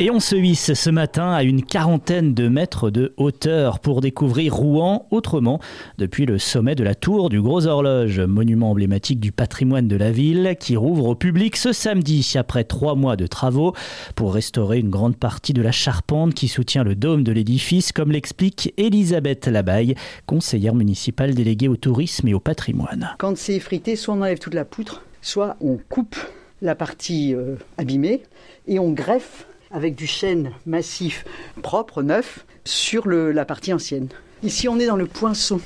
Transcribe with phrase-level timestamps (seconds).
[0.00, 4.52] Et on se hisse ce matin à une quarantaine de mètres de hauteur pour découvrir
[4.52, 5.60] Rouen autrement
[5.98, 10.10] depuis le sommet de la tour du Gros Horloge, monument emblématique du patrimoine de la
[10.10, 13.72] ville qui rouvre au public ce samedi après trois mois de travaux
[14.16, 18.10] pour restaurer une grande partie de la charpente qui soutient le dôme de l'édifice, comme
[18.10, 19.94] l'explique Elisabeth Labaille,
[20.26, 23.14] conseillère municipale déléguée au tourisme et au patrimoine.
[23.18, 26.16] Quand c'est effrité, soit on enlève toute la poutre, soit on coupe
[26.62, 28.22] la partie euh, abîmée
[28.66, 31.26] et on greffe avec du chêne massif
[31.60, 34.08] propre, neuf, sur la partie ancienne.
[34.42, 35.60] Ici, on est dans le poinçon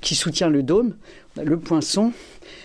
[0.00, 0.96] qui soutient le dôme,
[1.42, 2.12] le poinçon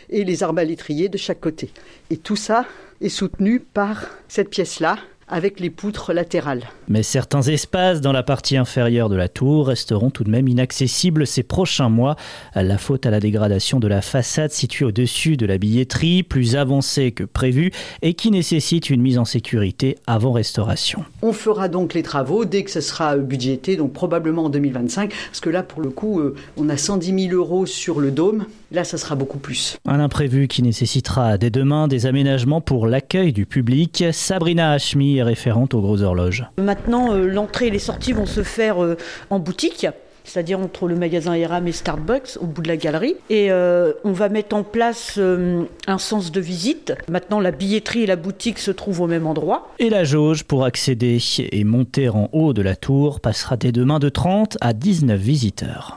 [0.10, 1.72] et les arbalétriers de chaque côté.
[2.10, 2.66] Et tout ça
[3.00, 4.98] est soutenu par cette pièce-là,
[5.28, 6.64] avec les poutres latérales.
[6.88, 11.28] Mais certains espaces dans la partie inférieure de la tour resteront tout de même inaccessibles
[11.28, 12.16] ces prochains mois.
[12.56, 17.12] La faute à la dégradation de la façade située au-dessus de la billetterie, plus avancée
[17.12, 21.04] que prévu et qui nécessite une mise en sécurité avant restauration.
[21.22, 25.40] On fera donc les travaux dès que ce sera budgété, donc probablement en 2025, parce
[25.40, 28.84] que là pour le coup euh, on a 110 000 euros sur le dôme, là
[28.84, 29.78] ça sera beaucoup plus.
[29.86, 34.06] Un imprévu qui nécessitera dès demain des aménagements pour l'accueil du public.
[34.12, 36.46] Sabrina Hachmi référente aux grosses horloges.
[36.58, 38.98] Maintenant, euh, l'entrée et les sorties vont se faire euh,
[39.30, 39.88] en boutique
[40.24, 43.16] c'est-à-dire entre le magasin Eram et Starbucks, au bout de la galerie.
[43.30, 46.94] Et euh, on va mettre en place un sens de visite.
[47.08, 49.72] Maintenant, la billetterie et la boutique se trouvent au même endroit.
[49.80, 54.00] Et la jauge pour accéder et monter en haut de la tour passera dès demain
[54.00, 55.96] de 30 à 19 visiteurs.